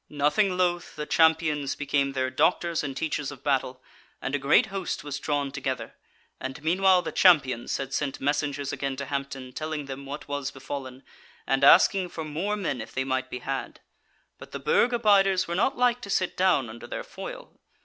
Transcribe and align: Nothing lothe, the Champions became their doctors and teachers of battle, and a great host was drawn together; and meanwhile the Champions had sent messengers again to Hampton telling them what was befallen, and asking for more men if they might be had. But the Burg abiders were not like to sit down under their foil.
Nothing 0.09 0.57
lothe, 0.57 0.95
the 0.95 1.05
Champions 1.05 1.75
became 1.75 2.13
their 2.13 2.31
doctors 2.31 2.83
and 2.83 2.97
teachers 2.97 3.29
of 3.29 3.43
battle, 3.43 3.83
and 4.19 4.33
a 4.33 4.39
great 4.39 4.65
host 4.73 5.03
was 5.03 5.19
drawn 5.19 5.51
together; 5.51 5.93
and 6.39 6.63
meanwhile 6.63 7.03
the 7.03 7.11
Champions 7.11 7.77
had 7.77 7.93
sent 7.93 8.19
messengers 8.19 8.73
again 8.73 8.95
to 8.95 9.05
Hampton 9.05 9.53
telling 9.53 9.85
them 9.85 10.07
what 10.07 10.27
was 10.27 10.49
befallen, 10.49 11.03
and 11.45 11.63
asking 11.63 12.09
for 12.09 12.23
more 12.23 12.55
men 12.55 12.81
if 12.81 12.91
they 12.95 13.03
might 13.03 13.29
be 13.29 13.41
had. 13.45 13.79
But 14.39 14.53
the 14.53 14.59
Burg 14.59 14.91
abiders 14.91 15.47
were 15.47 15.53
not 15.53 15.77
like 15.77 16.01
to 16.01 16.09
sit 16.09 16.35
down 16.35 16.67
under 16.67 16.87
their 16.87 17.03
foil. 17.03 17.59